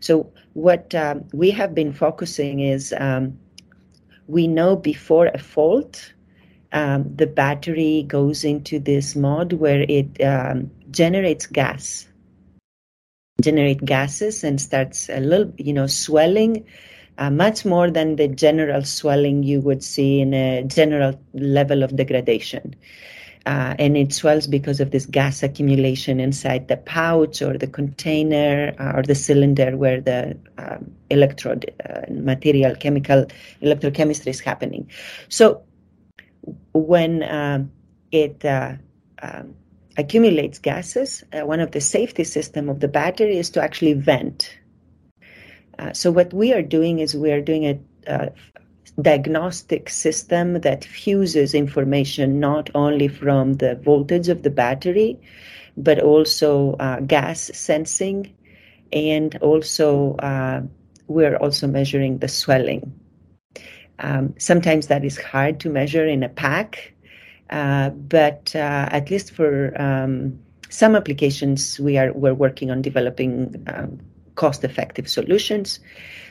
So 0.00 0.32
what 0.54 0.94
um, 0.94 1.24
we 1.32 1.50
have 1.50 1.74
been 1.74 1.92
focusing 1.92 2.60
is. 2.60 2.94
Um, 2.98 3.38
we 4.28 4.46
know 4.46 4.76
before 4.76 5.28
a 5.28 5.38
fault 5.38 6.12
um, 6.72 7.14
the 7.14 7.26
battery 7.26 8.04
goes 8.06 8.44
into 8.44 8.78
this 8.78 9.16
mode 9.16 9.54
where 9.54 9.82
it 9.88 10.22
um, 10.22 10.70
generates 10.90 11.46
gas, 11.46 12.06
generate 13.40 13.84
gases, 13.84 14.42
and 14.42 14.60
starts 14.60 15.08
a 15.08 15.20
little, 15.20 15.52
you 15.58 15.72
know, 15.72 15.86
swelling. 15.86 16.64
Uh, 17.18 17.30
much 17.30 17.64
more 17.64 17.90
than 17.90 18.14
the 18.14 18.28
general 18.28 18.84
swelling 18.84 19.42
you 19.42 19.60
would 19.60 19.82
see 19.82 20.20
in 20.20 20.32
a 20.32 20.62
general 20.64 21.18
level 21.34 21.82
of 21.82 21.96
degradation. 21.96 22.76
Uh, 23.46 23.74
and 23.78 23.96
it 23.96 24.12
swells 24.12 24.46
because 24.46 24.78
of 24.78 24.90
this 24.90 25.06
gas 25.06 25.42
accumulation 25.42 26.20
inside 26.20 26.68
the 26.68 26.76
pouch 26.76 27.40
or 27.40 27.56
the 27.56 27.66
container 27.66 28.74
uh, 28.78 28.92
or 28.94 29.02
the 29.02 29.14
cylinder 29.14 29.76
where 29.76 30.00
the 30.00 30.36
um, 30.58 30.92
electrode 31.10 31.70
uh, 31.88 32.02
material 32.10 32.74
chemical 32.76 33.26
electrochemistry 33.62 34.28
is 34.28 34.40
happening. 34.40 34.88
So 35.28 35.62
when 36.74 37.22
um, 37.24 37.72
it 38.12 38.44
uh, 38.44 38.74
um, 39.22 39.54
accumulates 39.98 40.58
gases, 40.58 41.24
uh, 41.32 41.44
one 41.44 41.60
of 41.60 41.72
the 41.72 41.80
safety 41.80 42.24
system 42.24 42.68
of 42.68 42.80
the 42.80 42.88
battery 42.88 43.36
is 43.36 43.50
to 43.50 43.62
actually 43.62 43.92
vent. 43.92 44.56
Uh, 45.78 45.92
so 45.92 46.10
what 46.10 46.32
we 46.32 46.52
are 46.52 46.62
doing 46.62 46.98
is 47.00 47.14
we 47.14 47.32
are 47.32 47.42
doing 47.42 47.66
a, 47.66 47.78
diagnostic 49.02 49.88
system 49.88 50.60
that 50.62 50.84
fuses 50.84 51.54
information 51.54 52.40
not 52.40 52.68
only 52.74 53.06
from 53.06 53.52
the 53.58 53.76
voltage 53.76 54.28
of 54.28 54.42
the 54.42 54.50
battery, 54.50 55.16
but 55.76 56.00
also 56.00 56.72
uh, 56.80 56.98
gas 57.00 57.50
sensing, 57.54 58.34
and 58.92 59.36
also 59.36 60.16
uh, 60.16 60.60
we're 61.06 61.36
also 61.36 61.68
measuring 61.68 62.18
the 62.18 62.26
swelling 62.26 62.92
um, 64.00 64.34
sometimes 64.38 64.86
that 64.86 65.04
is 65.04 65.18
hard 65.18 65.60
to 65.60 65.68
measure 65.68 66.06
in 66.06 66.22
a 66.22 66.28
pack, 66.28 66.94
uh, 67.50 67.90
but 67.90 68.54
uh, 68.54 68.88
at 68.90 69.10
least 69.10 69.32
for 69.32 69.72
um, 69.80 70.38
some 70.68 70.94
applications, 70.94 71.80
we 71.80 71.98
are 71.98 72.12
we're 72.12 72.34
working 72.34 72.70
on 72.70 72.82
developing 72.82 73.62
um, 73.68 73.98
cost-effective 74.34 75.08
solutions, 75.08 75.80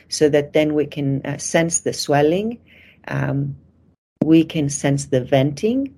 so 0.08 0.28
that 0.28 0.52
then 0.52 0.74
we 0.74 0.86
can 0.86 1.20
uh, 1.26 1.38
sense 1.38 1.80
the 1.80 1.92
swelling, 1.92 2.58
um, 3.08 3.56
we 4.24 4.44
can 4.44 4.68
sense 4.68 5.06
the 5.06 5.24
venting. 5.24 5.94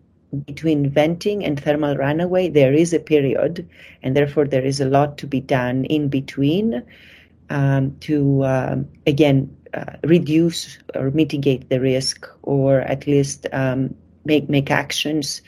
Between 0.46 0.88
venting 0.88 1.44
and 1.44 1.58
thermal 1.58 1.96
runaway, 1.96 2.48
there 2.48 2.72
is 2.72 2.92
a 2.92 3.00
period, 3.00 3.68
and 4.04 4.16
therefore 4.16 4.46
there 4.46 4.64
is 4.64 4.80
a 4.80 4.84
lot 4.84 5.18
to 5.18 5.26
be 5.26 5.40
done 5.40 5.84
in 5.86 6.08
between 6.08 6.84
um, 7.48 7.96
to 8.00 8.44
um, 8.44 8.88
again 9.08 9.50
uh, 9.74 9.96
reduce 10.04 10.78
or 10.94 11.10
mitigate 11.10 11.68
the 11.68 11.80
risk, 11.80 12.28
or 12.42 12.82
at 12.82 13.08
least 13.08 13.48
um, 13.52 13.92
make 14.24 14.48
make 14.48 14.70
actions 14.70 15.42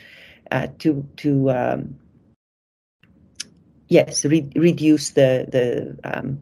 uh, 0.51 0.69
to 0.79 1.07
to 1.17 1.51
um, 1.51 1.99
yes 3.89 4.25
re- 4.25 4.51
reduce 4.55 5.11
the 5.11 5.47
the 5.51 5.99
um, 6.05 6.41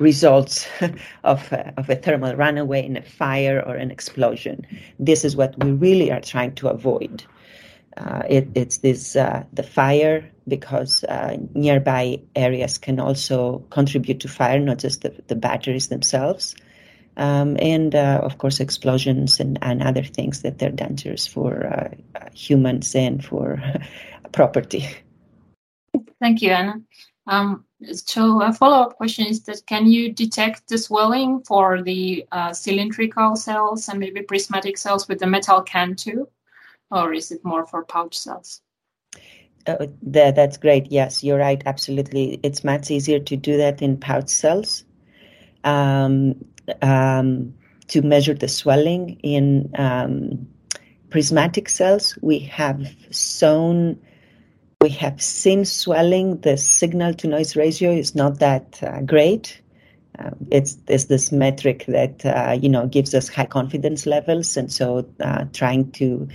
results 0.00 0.66
of 1.24 1.52
a, 1.52 1.72
of 1.76 1.88
a 1.88 1.96
thermal 1.96 2.34
runaway 2.34 2.84
in 2.84 2.96
a 2.96 3.02
fire 3.02 3.62
or 3.66 3.76
an 3.76 3.90
explosion. 3.90 4.66
This 4.98 5.24
is 5.24 5.36
what 5.36 5.62
we 5.62 5.70
really 5.72 6.10
are 6.10 6.20
trying 6.20 6.54
to 6.56 6.68
avoid. 6.68 7.24
Uh, 7.96 8.22
it, 8.28 8.48
it's 8.54 8.78
this 8.78 9.14
uh, 9.14 9.44
the 9.52 9.62
fire 9.62 10.28
because 10.48 11.04
uh, 11.04 11.36
nearby 11.54 12.20
areas 12.34 12.78
can 12.78 12.98
also 12.98 13.58
contribute 13.70 14.20
to 14.20 14.28
fire, 14.28 14.58
not 14.58 14.78
just 14.78 15.02
the, 15.02 15.14
the 15.28 15.36
batteries 15.36 15.88
themselves. 15.88 16.54
Um, 17.20 17.58
and 17.60 17.94
uh, 17.94 18.20
of 18.22 18.38
course, 18.38 18.60
explosions 18.60 19.40
and, 19.40 19.58
and 19.60 19.82
other 19.82 20.02
things 20.02 20.40
that 20.40 20.58
they're 20.58 20.70
dangerous 20.70 21.26
for 21.26 21.66
uh, 21.66 21.90
humans 22.32 22.94
and 22.94 23.22
for 23.22 23.62
property. 24.32 24.88
Thank 26.18 26.40
you, 26.40 26.50
Anna. 26.50 26.80
Um, 27.26 27.66
so 27.92 28.42
a 28.42 28.54
follow-up 28.54 28.96
question 28.96 29.26
is 29.26 29.42
that 29.42 29.66
can 29.66 29.86
you 29.86 30.12
detect 30.12 30.68
the 30.68 30.78
swelling 30.78 31.42
for 31.46 31.82
the 31.82 32.24
uh, 32.32 32.54
cylindrical 32.54 33.36
cells 33.36 33.88
and 33.88 34.00
maybe 34.00 34.22
prismatic 34.22 34.78
cells 34.78 35.06
with 35.06 35.18
the 35.18 35.26
metal 35.26 35.60
can 35.60 35.94
too? 35.94 36.26
Or 36.90 37.12
is 37.12 37.30
it 37.30 37.44
more 37.44 37.66
for 37.66 37.84
pouch 37.84 38.18
cells? 38.18 38.62
Uh, 39.66 39.86
that, 40.02 40.36
that's 40.36 40.56
great. 40.56 40.90
Yes, 40.90 41.22
you're 41.22 41.38
right. 41.38 41.62
Absolutely. 41.66 42.40
It's 42.42 42.64
much 42.64 42.90
easier 42.90 43.20
to 43.20 43.36
do 43.36 43.58
that 43.58 43.82
in 43.82 43.98
pouch 43.98 44.30
cells. 44.30 44.84
Um, 45.64 46.34
um, 46.82 47.54
to 47.88 48.02
measure 48.02 48.34
the 48.34 48.48
swelling 48.48 49.18
in 49.22 49.70
um, 49.78 50.46
prismatic 51.10 51.68
cells, 51.68 52.16
we 52.22 52.38
have 52.38 52.94
shown, 53.10 54.00
we 54.80 54.88
have 54.90 55.20
seen 55.20 55.64
swelling. 55.64 56.40
The 56.40 56.56
signal 56.56 57.14
to 57.14 57.28
noise 57.28 57.56
ratio 57.56 57.90
is 57.90 58.14
not 58.14 58.38
that 58.38 58.80
uh, 58.82 59.00
great. 59.02 59.60
Um, 60.18 60.34
it's, 60.50 60.76
it's 60.88 61.04
this 61.06 61.32
metric 61.32 61.84
that 61.88 62.24
uh, 62.26 62.58
you 62.60 62.68
know 62.68 62.86
gives 62.86 63.14
us 63.14 63.28
high 63.28 63.46
confidence 63.46 64.06
levels, 64.06 64.56
and 64.56 64.70
so 64.72 65.06
uh, 65.20 65.44
trying 65.52 65.90
to 65.92 66.28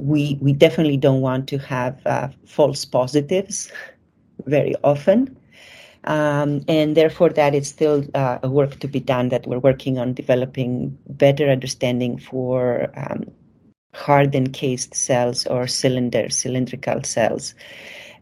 we 0.00 0.38
we 0.40 0.52
definitely 0.52 0.96
don't 0.96 1.20
want 1.20 1.48
to 1.48 1.58
have 1.58 2.00
uh, 2.06 2.28
false 2.46 2.84
positives 2.84 3.70
very 4.46 4.74
often. 4.82 5.36
Um, 6.04 6.64
and 6.66 6.96
therefore, 6.96 7.30
that 7.30 7.54
is 7.54 7.68
still 7.68 8.04
uh, 8.14 8.38
a 8.42 8.50
work 8.50 8.80
to 8.80 8.88
be 8.88 9.00
done 9.00 9.28
that 9.28 9.46
we're 9.46 9.60
working 9.60 9.98
on 9.98 10.14
developing 10.14 10.98
better 11.08 11.48
understanding 11.48 12.18
for 12.18 12.90
um, 12.96 13.30
hard 13.94 14.34
encased 14.34 14.94
cells 14.94 15.46
or 15.46 15.66
cylinder, 15.66 16.28
cylindrical 16.28 17.02
cells. 17.04 17.54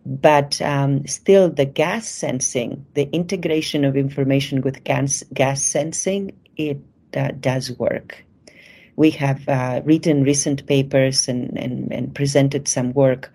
But 0.05 0.61
um, 0.63 1.07
still, 1.07 1.51
the 1.51 1.65
gas 1.65 2.09
sensing, 2.09 2.85
the 2.95 3.09
integration 3.13 3.85
of 3.85 3.97
information 3.97 4.63
with 4.63 4.85
gas, 4.85 5.23
gas 5.33 5.63
sensing, 5.63 6.33
it 6.57 6.79
uh, 7.17 7.31
does 7.41 7.79
work. 7.79 8.25
We 8.97 9.11
have 9.13 9.49
uh, 9.49 9.81
written 9.85 10.25
recent 10.25 10.67
papers 10.67 11.29
and, 11.29 11.59
and, 11.59 11.93
and 11.93 12.15
presented 12.15 12.69
some 12.69 12.93
work 12.93 13.33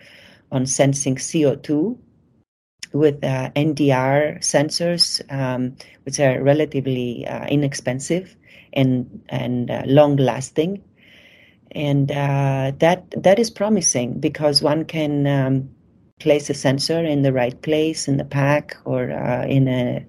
on 0.52 0.66
sensing 0.66 1.16
CO2 1.16 1.98
with 2.94 3.24
uh, 3.24 3.50
NDIR 3.56 4.40
sensors, 4.40 5.22
um, 5.32 5.76
which 6.04 6.20
are 6.20 6.42
relatively 6.44 7.26
uh, 7.28 7.46
inexpensive 7.48 8.36
and 8.74 9.24
and 9.30 9.72
uh, 9.72 9.84
long 9.86 10.18
lasting, 10.18 10.84
and 11.72 12.12
uh, 12.12 12.72
that 12.80 13.06
that 13.16 13.40
is 13.40 13.50
promising 13.50 14.20
because 14.20 14.62
one 14.62 14.86
can 14.86 15.28
um, 15.28 15.70
place 16.20 16.50
a 16.50 16.54
sensor 16.54 17.04
in 17.04 17.22
the 17.22 17.34
right 17.34 17.62
place 17.62 18.08
in 18.08 18.18
the 18.18 18.26
pack 18.26 18.78
or 18.86 19.12
uh, 19.12 19.46
in 19.46 19.68
a, 19.68 20.06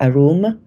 a 0.00 0.10
room, 0.10 0.60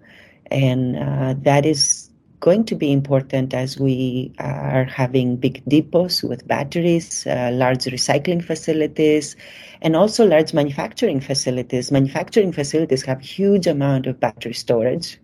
and 0.50 0.96
uh, 0.96 1.34
that 1.38 1.64
is 1.64 2.09
going 2.40 2.64
to 2.64 2.74
be 2.74 2.90
important 2.90 3.52
as 3.52 3.78
we 3.78 4.32
are 4.38 4.84
having 4.84 5.36
big 5.36 5.62
depots 5.68 6.22
with 6.22 6.48
batteries, 6.48 7.26
uh, 7.26 7.50
large 7.52 7.84
recycling 7.84 8.42
facilities, 8.42 9.36
and 9.82 9.94
also 9.94 10.26
large 10.26 10.54
manufacturing 10.54 11.20
facilities. 11.20 11.92
Manufacturing 11.92 12.52
facilities 12.52 13.02
have 13.02 13.20
huge 13.20 13.66
amount 13.66 14.06
of 14.06 14.18
battery 14.18 14.54
storage, 14.54 15.18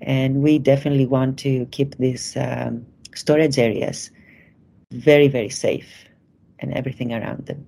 and 0.00 0.42
we 0.42 0.58
definitely 0.58 1.06
want 1.06 1.38
to 1.40 1.66
keep 1.66 1.96
these 1.98 2.36
um, 2.36 2.86
storage 3.14 3.58
areas 3.58 4.10
very, 4.92 5.28
very 5.28 5.50
safe 5.50 6.06
and 6.58 6.72
everything 6.72 7.12
around 7.12 7.46
them. 7.46 7.66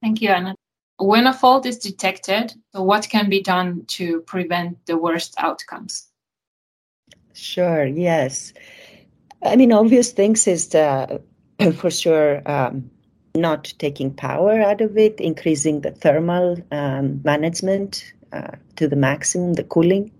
Thank 0.00 0.20
you, 0.20 0.30
Anna. 0.30 0.54
When 0.98 1.28
a 1.28 1.32
fault 1.32 1.64
is 1.64 1.78
detected, 1.78 2.54
what 2.72 3.08
can 3.08 3.28
be 3.28 3.40
done 3.40 3.84
to 3.86 4.20
prevent 4.22 4.84
the 4.86 4.96
worst 4.96 5.34
outcomes? 5.38 6.08
Sure, 7.38 7.86
yes. 7.86 8.52
I 9.44 9.54
mean, 9.54 9.72
obvious 9.72 10.10
things 10.10 10.48
is 10.48 10.68
the, 10.70 11.22
for 11.76 11.90
sure 11.90 12.42
um, 12.50 12.90
not 13.36 13.72
taking 13.78 14.12
power 14.12 14.60
out 14.60 14.80
of 14.80 14.98
it, 14.98 15.20
increasing 15.20 15.82
the 15.82 15.92
thermal 15.92 16.56
um, 16.72 17.20
management 17.24 18.12
uh, 18.32 18.56
to 18.74 18.88
the 18.88 18.96
maximum, 18.96 19.52
the 19.54 19.62
cooling, 19.62 20.10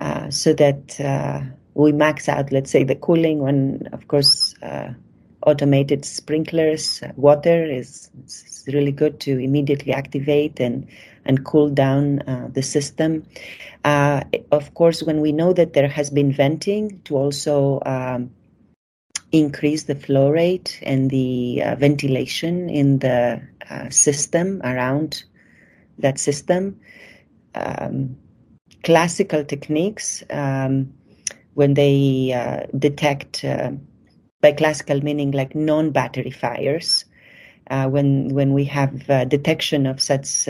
uh, 0.00 0.28
so 0.28 0.52
that 0.54 0.98
uh, 1.00 1.40
we 1.74 1.92
max 1.92 2.28
out, 2.28 2.50
let's 2.50 2.72
say, 2.72 2.82
the 2.82 2.96
cooling 2.96 3.38
when, 3.38 3.88
of 3.92 4.08
course, 4.08 4.56
uh, 4.62 4.92
automated 5.46 6.04
sprinklers, 6.04 7.00
uh, 7.04 7.12
water 7.16 7.64
is, 7.64 8.10
is, 8.26 8.64
really 8.66 8.92
good 8.92 9.18
to 9.18 9.38
immediately 9.38 9.94
activate 9.94 10.60
and, 10.60 10.86
and 11.28 11.44
cool 11.44 11.68
down 11.68 12.20
uh, 12.20 12.48
the 12.50 12.62
system. 12.62 13.22
Uh, 13.84 14.22
of 14.50 14.74
course, 14.74 15.02
when 15.02 15.20
we 15.20 15.30
know 15.30 15.52
that 15.52 15.74
there 15.74 15.88
has 15.88 16.10
been 16.10 16.32
venting, 16.32 17.00
to 17.04 17.16
also 17.16 17.80
um, 17.84 18.30
increase 19.30 19.84
the 19.84 19.94
flow 19.94 20.30
rate 20.30 20.80
and 20.82 21.10
the 21.10 21.62
uh, 21.62 21.74
ventilation 21.76 22.70
in 22.70 22.98
the 23.00 23.40
uh, 23.70 23.88
system 23.90 24.60
around 24.64 25.22
that 25.98 26.18
system. 26.18 26.80
Um, 27.54 28.16
classical 28.82 29.44
techniques, 29.44 30.22
um, 30.30 30.92
when 31.54 31.74
they 31.74 32.32
uh, 32.32 32.66
detect, 32.78 33.44
uh, 33.44 33.72
by 34.40 34.52
classical 34.52 35.02
meaning 35.02 35.32
like 35.32 35.54
non-battery 35.54 36.30
fires, 36.30 37.04
uh, 37.70 37.86
when 37.88 38.28
when 38.28 38.54
we 38.54 38.64
have 38.64 39.10
uh, 39.10 39.24
detection 39.24 39.84
of 39.84 40.00
such 40.00 40.48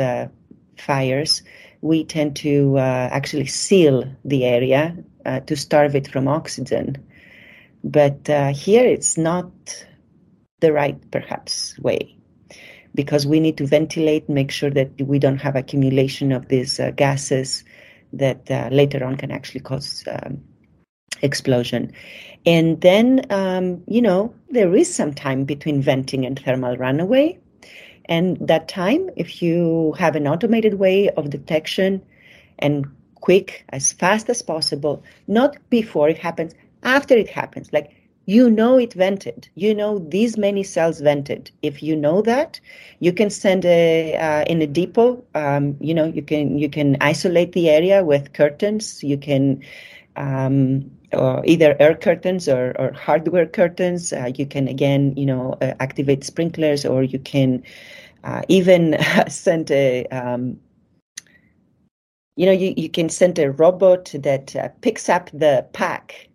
fires, 0.81 1.43
we 1.81 2.05
tend 2.05 2.37
to 2.37 2.79
actually 2.79 3.47
seal 3.47 4.05
the 4.25 4.45
area 4.45 4.97
to 5.47 5.57
starve 5.57 5.95
it 5.95 6.09
from 6.09 6.27
oxygen 6.27 6.97
but 7.85 8.29
uh, 8.29 8.53
here 8.53 8.85
it's 8.85 9.17
not 9.17 9.51
the 10.61 10.73
right, 10.73 10.99
perhaps, 11.11 11.79
way 11.79 12.15
because 12.95 13.27
we 13.27 13.39
need 13.39 13.57
to 13.59 13.67
ventilate, 13.67 14.29
make 14.29 14.51
sure 14.51 14.71
that 14.71 14.91
we 15.03 15.19
don't 15.19 15.39
have 15.39 15.55
accumulation 15.55 16.33
of 16.33 16.49
these 16.49 16.81
uh, 16.81 16.91
gases 16.93 17.63
that 18.13 18.51
uh, 18.51 18.69
later 18.73 19.05
on 19.05 19.17
can 19.17 19.31
actually 19.31 19.61
cause 19.61 20.03
um, 20.11 20.43
explosion. 21.23 21.93
And 22.45 22.81
then, 22.81 23.25
um, 23.31 23.85
you 23.87 24.03
know, 24.03 24.35
there 24.51 24.75
is 24.75 24.93
some 24.93 25.15
time 25.15 25.45
between 25.45 25.81
venting 25.81 26.27
and 26.27 26.41
thermal 26.41 26.77
runaway. 26.77 27.39
And 28.09 28.37
that 28.41 28.69
time, 28.69 29.11
if 29.17 29.43
you 29.43 29.95
have 29.99 30.17
an 30.17 30.27
automated 30.27 30.75
way 30.75 31.11
of 31.11 31.31
detection 31.31 32.03
and 32.59 32.87
quick, 33.21 33.65
as 33.71 33.93
fast 33.93 34.29
as 34.31 34.43
possible, 34.43 35.03
not 35.27 35.57
before 35.71 36.09
it 36.09 36.19
happens, 36.19 36.55
after 36.83 37.15
it 37.15 37.29
happens. 37.29 37.73
Like 37.73 37.93
you 38.29 38.51
know 38.51 38.79
it 38.79 38.93
vented. 38.93 39.49
You 39.55 39.75
know 39.75 40.01
these 40.01 40.37
many 40.37 40.63
cells 40.63 41.01
vented. 41.01 41.51
If 41.63 41.83
you 41.83 41.97
know 41.97 42.21
that, 42.23 42.61
you 43.01 43.11
can 43.11 43.31
send 43.31 43.65
a 43.65 44.17
uh, 44.17 44.45
in 44.45 44.61
a 44.61 44.67
depot. 44.67 45.25
Um, 45.35 45.77
you 45.81 45.95
know 45.95 46.05
you 46.05 46.21
can 46.23 46.59
you 46.59 46.69
can 46.69 46.99
isolate 47.01 47.53
the 47.53 47.71
area 47.71 48.05
with 48.05 48.35
curtains. 48.35 49.03
You 49.03 49.17
can 49.17 49.63
um, 50.19 50.91
or 51.13 51.43
either 51.47 51.77
air 51.81 51.95
curtains 51.95 52.49
or, 52.49 52.75
or 52.79 52.93
hardware 52.93 53.47
curtains. 53.47 54.13
Uh, 54.13 54.31
you 54.37 54.45
can 54.45 54.69
again 54.69 55.15
you 55.17 55.25
know 55.25 55.57
uh, 55.63 55.73
activate 55.81 56.25
sprinklers, 56.25 56.85
or 56.85 57.03
you 57.03 57.19
can 57.19 57.63
uh, 58.25 58.43
even 58.49 58.99
send 59.29 59.71
a 59.71 60.05
um, 60.07 60.59
you 62.37 62.45
know 62.45 62.53
you, 62.53 62.75
you 62.77 62.91
can 62.91 63.09
send 63.09 63.39
a 63.39 63.51
robot 63.53 64.13
that 64.19 64.55
uh, 64.55 64.69
picks 64.83 65.09
up 65.09 65.31
the 65.33 65.67
pack 65.73 66.29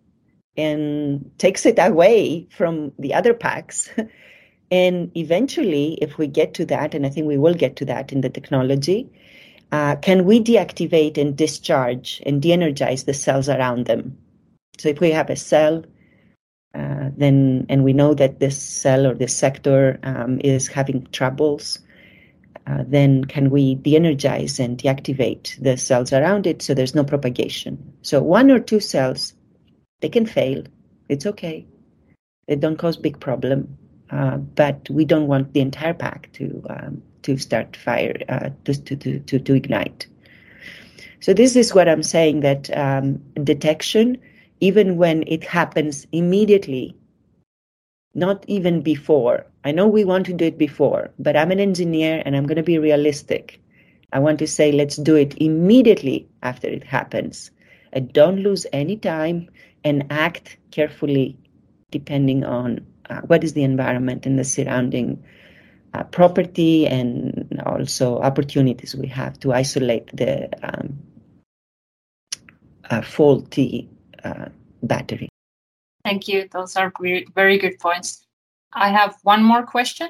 and 0.58 1.30
takes 1.38 1.66
it 1.66 1.78
away 1.78 2.48
from 2.52 2.92
the 2.98 3.14
other 3.14 3.34
packs. 3.34 3.90
and 4.72 5.12
eventually, 5.16 5.98
if 6.02 6.18
we 6.18 6.28
get 6.28 6.54
to 6.54 6.66
that, 6.66 6.96
and 6.96 7.06
I 7.06 7.10
think 7.10 7.28
we 7.28 7.38
will 7.38 7.56
get 7.56 7.76
to 7.78 7.86
that 7.86 8.12
in 8.12 8.22
the 8.22 8.30
technology, 8.30 9.10
uh, 9.74 9.96
can 9.96 10.24
we 10.24 10.40
deactivate 10.40 11.18
and 11.18 11.36
discharge 11.36 12.22
and 12.28 12.44
de 12.44 12.54
energize 12.54 13.06
the 13.06 13.14
cells 13.14 13.50
around 13.50 13.88
them? 13.88 14.16
So 14.78 14.88
if 14.88 15.00
we 15.00 15.10
have 15.10 15.32
a 15.32 15.36
cell, 15.36 15.84
uh, 16.76 17.10
then 17.18 17.66
and 17.70 17.84
we 17.84 17.92
know 17.92 18.14
that 18.14 18.40
this 18.40 18.56
cell 18.62 19.08
or 19.08 19.16
this 19.16 19.36
sector 19.36 20.00
um, 20.04 20.40
is 20.44 20.68
having 20.68 21.08
troubles, 21.12 21.80
uh, 22.68 22.84
then 22.88 23.26
can 23.26 23.50
we 23.50 23.76
de-energize 23.76 24.60
and 24.60 24.78
deactivate 24.78 25.60
the 25.62 25.76
cells 25.76 26.14
around 26.14 26.46
it 26.46 26.62
so 26.62 26.76
there's 26.76 26.96
no 26.96 27.04
propagation? 27.04 27.78
So 28.04 28.22
one 28.22 28.52
or 28.52 28.60
two 28.60 28.80
cells 28.80 29.34
they 30.02 30.10
can 30.10 30.28
fail. 30.28 30.64
It's 31.10 31.26
okay. 31.26 31.66
They 32.48 32.58
don't 32.58 32.78
cause 32.78 32.96
big 32.96 33.20
problem. 33.20 33.76
Uh, 34.12 34.38
but 34.38 34.88
we 34.92 35.04
don't 35.04 35.28
want 35.28 35.54
the 35.54 35.62
entire 35.62 35.96
pack 35.96 36.30
to 36.34 36.64
um, 36.70 37.02
to 37.24 37.38
start 37.38 37.76
fire 37.76 38.16
uh, 38.30 38.50
to, 38.66 38.74
to, 38.82 39.20
to, 39.20 39.40
to 39.40 39.54
ignite. 39.54 40.08
So 41.20 41.34
this 41.34 41.56
is 41.56 41.74
what 41.74 41.88
I'm 41.88 42.04
saying 42.04 42.42
that 42.42 42.76
um, 42.78 43.22
detection, 43.44 44.18
even 44.60 44.98
when 44.98 45.24
it 45.28 45.44
happens 45.44 46.06
immediately, 46.12 46.96
not 48.14 48.44
even 48.48 48.82
before. 48.82 49.46
I 49.64 49.72
know 49.72 49.88
we 49.88 50.04
want 50.04 50.26
to 50.28 50.34
do 50.34 50.46
it 50.46 50.58
before, 50.58 51.10
but 51.18 51.38
I'm 51.38 51.52
an 51.52 51.60
engineer 51.60 52.22
and 52.26 52.36
I'm 52.36 52.46
going 52.46 52.58
to 52.58 52.64
be 52.64 52.78
realistic. 52.78 53.60
I 54.12 54.20
want 54.20 54.38
to 54.40 54.48
say 54.48 54.72
let's 54.72 54.98
do 54.98 55.16
it 55.16 55.34
immediately 55.38 56.28
after 56.44 56.68
it 56.68 56.84
happens. 56.84 57.52
And 57.94 58.12
don't 58.14 58.44
lose 58.44 58.68
any 58.74 58.98
time 58.98 59.50
and 59.84 60.06
act 60.10 60.58
carefully 60.72 61.38
depending 61.92 62.44
on 62.44 62.86
uh, 63.10 63.22
what 63.22 63.44
is 63.44 63.54
the 63.54 63.64
environment 63.64 64.26
and 64.26 64.38
the 64.38 64.44
surrounding 64.44 65.24
uh, 65.94 66.04
property 66.06 66.88
and 66.88 67.62
also 67.66 68.20
opportunities 68.20 68.96
we 68.96 69.08
have 69.08 69.40
to 69.40 69.54
isolate 69.54 70.08
the 70.16 70.50
um, 70.64 70.98
uh, 72.90 73.02
faulty 73.02 73.90
uh, 74.24 74.46
battery. 74.84 75.30
Thank 76.04 76.28
you. 76.28 76.50
Those 76.52 76.76
are 76.76 76.92
very 77.34 77.58
good 77.58 77.80
points. 77.80 78.26
I 78.74 78.90
have 78.90 79.18
one 79.24 79.44
more 79.44 79.64
question. 79.64 80.10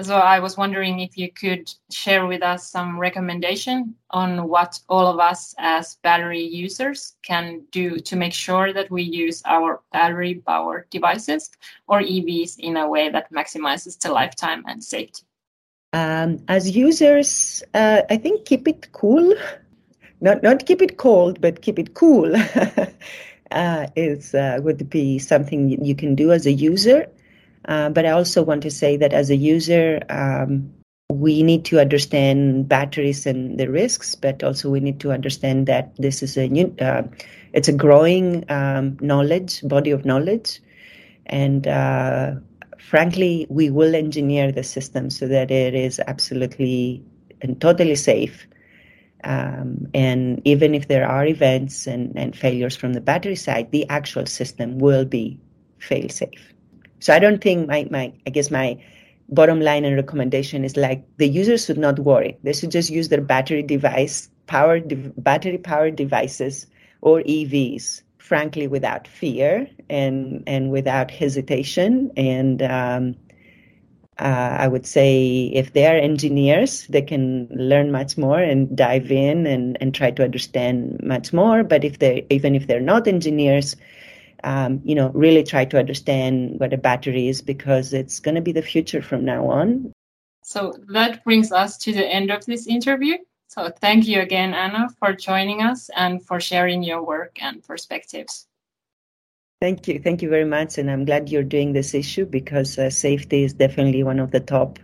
So 0.00 0.16
I 0.16 0.40
was 0.40 0.56
wondering 0.56 1.00
if 1.00 1.16
you 1.16 1.30
could 1.30 1.72
share 1.90 2.26
with 2.26 2.42
us 2.42 2.68
some 2.68 2.98
recommendation 2.98 3.94
on 4.10 4.48
what 4.48 4.80
all 4.88 5.06
of 5.06 5.20
us 5.20 5.54
as 5.58 5.96
battery 6.02 6.42
users 6.42 7.14
can 7.22 7.62
do 7.70 8.00
to 8.00 8.16
make 8.16 8.32
sure 8.32 8.72
that 8.72 8.90
we 8.90 9.02
use 9.02 9.40
our 9.44 9.82
battery 9.92 10.42
powered 10.46 10.90
devices 10.90 11.50
or 11.86 12.00
EVs 12.00 12.58
in 12.58 12.76
a 12.76 12.88
way 12.88 13.08
that 13.08 13.32
maximizes 13.32 13.98
the 14.00 14.10
lifetime 14.10 14.64
and 14.66 14.82
safety. 14.82 15.22
Um, 15.92 16.42
as 16.48 16.74
users, 16.74 17.62
uh, 17.72 18.02
I 18.10 18.16
think 18.16 18.46
keep 18.46 18.66
it 18.66 18.90
cool. 18.90 19.32
Not 20.20 20.42
not 20.42 20.66
keep 20.66 20.82
it 20.82 20.96
cold, 20.96 21.40
but 21.40 21.62
keep 21.62 21.78
it 21.78 21.94
cool. 21.94 22.34
uh, 23.52 23.86
is 23.94 24.34
uh, 24.34 24.58
would 24.62 24.90
be 24.90 25.20
something 25.20 25.84
you 25.84 25.94
can 25.94 26.16
do 26.16 26.32
as 26.32 26.46
a 26.46 26.52
user. 26.52 27.06
Uh, 27.66 27.88
but 27.90 28.06
I 28.06 28.10
also 28.10 28.42
want 28.42 28.62
to 28.62 28.70
say 28.70 28.96
that 28.96 29.12
as 29.12 29.30
a 29.30 29.36
user, 29.36 30.00
um, 30.10 30.72
we 31.10 31.42
need 31.42 31.64
to 31.66 31.80
understand 31.80 32.68
batteries 32.68 33.26
and 33.26 33.58
the 33.58 33.70
risks, 33.70 34.14
but 34.14 34.42
also 34.42 34.70
we 34.70 34.80
need 34.80 35.00
to 35.00 35.12
understand 35.12 35.66
that 35.66 35.94
this 35.96 36.22
is 36.22 36.36
a 36.36 36.48
new, 36.48 36.74
uh, 36.80 37.02
it's 37.52 37.68
a 37.68 37.72
growing 37.72 38.44
um, 38.50 38.96
knowledge 39.00 39.62
body 39.62 39.90
of 39.90 40.04
knowledge, 40.04 40.60
and 41.26 41.66
uh, 41.66 42.32
frankly, 42.78 43.46
we 43.48 43.70
will 43.70 43.94
engineer 43.94 44.52
the 44.52 44.62
system 44.62 45.10
so 45.10 45.26
that 45.28 45.50
it 45.50 45.74
is 45.74 46.00
absolutely 46.06 47.02
and 47.42 47.60
totally 47.60 47.96
safe. 47.96 48.46
Um, 49.24 49.88
and 49.94 50.42
even 50.44 50.74
if 50.74 50.88
there 50.88 51.06
are 51.08 51.24
events 51.26 51.86
and, 51.86 52.12
and 52.16 52.36
failures 52.36 52.76
from 52.76 52.92
the 52.92 53.00
battery 53.00 53.36
side, 53.36 53.70
the 53.70 53.88
actual 53.88 54.26
system 54.26 54.78
will 54.78 55.04
be 55.04 55.40
fail 55.78 56.08
safe. 56.08 56.53
So 57.04 57.12
I 57.12 57.18
don't 57.18 57.42
think 57.42 57.68
my, 57.68 57.86
my 57.90 58.14
I 58.26 58.30
guess 58.30 58.50
my 58.50 58.78
bottom 59.28 59.60
line 59.60 59.84
and 59.84 59.94
recommendation 59.94 60.64
is 60.64 60.74
like 60.74 61.04
the 61.18 61.28
users 61.28 61.66
should 61.66 61.76
not 61.76 61.98
worry. 61.98 62.38
They 62.42 62.54
should 62.54 62.70
just 62.70 62.88
use 62.88 63.10
their 63.10 63.20
battery 63.20 63.62
device, 63.62 64.30
power 64.46 64.80
de- 64.80 65.12
battery 65.18 65.58
powered 65.58 65.96
devices 65.96 66.66
or 67.02 67.20
EVs, 67.20 68.00
frankly, 68.16 68.66
without 68.68 69.06
fear 69.06 69.68
and 69.90 70.42
and 70.46 70.70
without 70.70 71.10
hesitation. 71.10 72.10
And 72.16 72.62
um, 72.62 73.16
uh, 74.18 74.56
I 74.60 74.66
would 74.66 74.86
say 74.86 75.50
if 75.52 75.74
they 75.74 75.86
are 75.86 75.98
engineers, 75.98 76.86
they 76.86 77.02
can 77.02 77.48
learn 77.50 77.92
much 77.92 78.16
more 78.16 78.38
and 78.38 78.74
dive 78.74 79.12
in 79.12 79.46
and, 79.46 79.76
and 79.78 79.94
try 79.94 80.10
to 80.12 80.24
understand 80.24 81.00
much 81.02 81.34
more. 81.34 81.64
But 81.64 81.84
if 81.84 81.98
they 81.98 82.24
even 82.30 82.54
if 82.54 82.66
they're 82.66 82.80
not 82.80 83.06
engineers, 83.06 83.76
um, 84.44 84.80
you 84.84 84.94
know, 84.94 85.10
really 85.14 85.42
try 85.42 85.64
to 85.64 85.78
understand 85.78 86.60
what 86.60 86.72
a 86.72 86.78
battery 86.78 87.28
is 87.28 87.42
because 87.42 87.92
it's 87.92 88.20
going 88.20 88.34
to 88.34 88.40
be 88.40 88.52
the 88.52 88.62
future 88.62 89.02
from 89.02 89.24
now 89.24 89.48
on. 89.48 89.92
So 90.42 90.74
that 90.88 91.24
brings 91.24 91.50
us 91.50 91.78
to 91.78 91.92
the 91.92 92.06
end 92.06 92.30
of 92.30 92.44
this 92.44 92.66
interview. 92.66 93.16
So 93.48 93.70
thank 93.70 94.06
you 94.06 94.20
again, 94.20 94.52
Anna, 94.52 94.88
for 94.98 95.14
joining 95.14 95.62
us 95.62 95.88
and 95.96 96.24
for 96.24 96.40
sharing 96.40 96.82
your 96.82 97.02
work 97.02 97.38
and 97.40 97.62
perspectives. 97.62 98.46
Thank 99.60 99.88
you. 99.88 99.98
Thank 99.98 100.20
you 100.20 100.28
very 100.28 100.44
much. 100.44 100.76
And 100.76 100.90
I'm 100.90 101.06
glad 101.06 101.30
you're 101.30 101.42
doing 101.42 101.72
this 101.72 101.94
issue 101.94 102.26
because 102.26 102.78
uh, 102.78 102.90
safety 102.90 103.44
is 103.44 103.54
definitely 103.54 104.02
one 104.02 104.18
of 104.18 104.30
the 104.30 104.40
top 104.40 104.78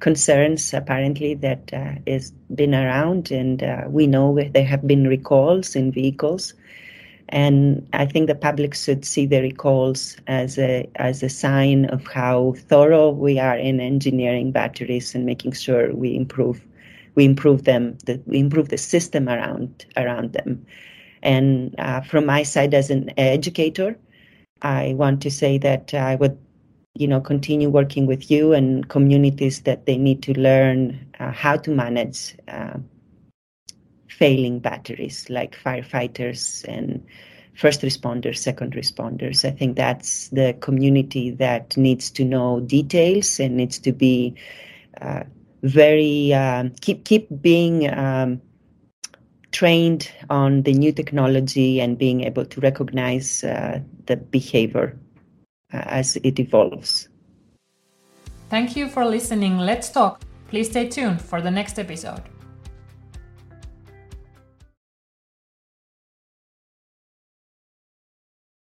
concerns 0.00 0.74
apparently 0.74 1.34
that 1.34 1.72
uh, 1.72 1.92
is 2.06 2.32
been 2.54 2.74
around 2.74 3.30
and 3.30 3.62
uh, 3.62 3.84
we 3.86 4.06
know 4.06 4.38
there 4.54 4.64
have 4.64 4.86
been 4.86 5.06
recalls 5.06 5.76
in 5.76 5.92
vehicles 5.92 6.54
and 7.30 7.88
I 7.92 8.06
think 8.06 8.26
the 8.26 8.34
public 8.34 8.74
should 8.74 9.04
see 9.04 9.24
the 9.24 9.40
recalls 9.40 10.16
as 10.26 10.58
a 10.58 10.88
as 10.96 11.22
a 11.22 11.28
sign 11.28 11.84
of 11.86 12.06
how 12.08 12.54
thorough 12.56 13.10
we 13.10 13.38
are 13.38 13.56
in 13.56 13.80
engineering 13.80 14.50
batteries 14.50 15.14
and 15.14 15.24
making 15.24 15.52
sure 15.52 15.94
we 15.94 16.14
improve 16.16 16.66
we 17.14 17.24
improve 17.24 17.64
them 17.64 17.96
the, 18.06 18.20
we 18.26 18.38
improve 18.40 18.68
the 18.68 18.78
system 18.78 19.28
around 19.28 19.86
around 19.96 20.32
them. 20.32 20.64
And 21.22 21.74
uh, 21.78 22.00
from 22.00 22.26
my 22.26 22.42
side 22.42 22.74
as 22.74 22.90
an 22.90 23.10
educator, 23.18 23.96
I 24.62 24.94
want 24.94 25.22
to 25.22 25.30
say 25.30 25.58
that 25.58 25.94
I 25.94 26.16
would 26.16 26.36
you 26.94 27.06
know 27.06 27.20
continue 27.20 27.70
working 27.70 28.06
with 28.06 28.28
you 28.28 28.52
and 28.52 28.88
communities 28.88 29.62
that 29.62 29.86
they 29.86 29.96
need 29.96 30.22
to 30.24 30.32
learn 30.38 30.98
uh, 31.20 31.30
how 31.30 31.56
to 31.58 31.70
manage 31.70 32.34
uh, 32.48 32.78
failing 34.20 34.58
batteries 34.58 35.28
like 35.30 35.56
firefighters 35.56 36.62
and 36.68 37.02
first 37.54 37.80
responders, 37.80 38.36
second 38.36 38.74
responders. 38.74 39.46
I 39.46 39.50
think 39.50 39.76
that's 39.76 40.28
the 40.28 40.54
community 40.60 41.30
that 41.30 41.74
needs 41.76 42.10
to 42.12 42.24
know 42.24 42.60
details 42.60 43.40
and 43.40 43.56
needs 43.56 43.78
to 43.78 43.92
be 43.92 44.34
uh, 45.00 45.22
very 45.62 46.34
um, 46.34 46.70
keep 46.82 47.04
keep 47.04 47.28
being 47.40 47.92
um, 47.92 48.42
trained 49.52 50.12
on 50.28 50.62
the 50.62 50.74
new 50.74 50.92
technology 50.92 51.80
and 51.80 51.96
being 51.96 52.22
able 52.22 52.44
to 52.44 52.60
recognize 52.60 53.42
uh, 53.42 53.80
the 54.04 54.16
behavior 54.16 54.98
uh, 55.72 55.82
as 55.86 56.16
it 56.16 56.38
evolves. 56.38 57.08
Thank 58.50 58.76
you 58.76 58.88
for 58.88 59.06
listening. 59.06 59.58
Let's 59.58 59.90
talk. 59.90 60.20
Please 60.48 60.68
stay 60.68 60.88
tuned 60.88 61.22
for 61.22 61.40
the 61.40 61.50
next 61.50 61.78
episode. 61.78 62.22